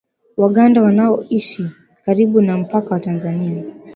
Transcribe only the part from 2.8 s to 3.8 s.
wa Tanzania